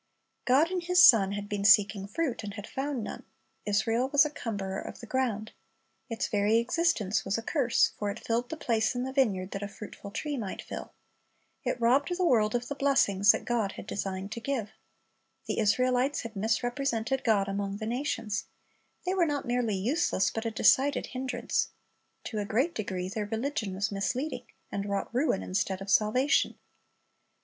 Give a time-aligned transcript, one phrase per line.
[0.45, 3.23] God in His Son had been seeking fruit, and had found none.
[3.67, 5.51] Israel was a cumberer of the ground.
[6.09, 9.61] Its very existence was a curse; for it filled the place in the vineyard that
[9.61, 10.93] a fruitful tree might fill.
[11.63, 14.71] It robbed the world of the blessings that God designed to give.
[15.45, 18.45] The Israelites had misrepresented God among the nations.
[19.05, 21.67] They were not merely useless, but a decided hindrance.
[22.23, 26.57] To a great degree their religion was misleading, and wrought ruin instead of salvation.